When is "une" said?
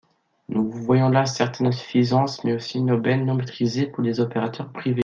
2.79-2.89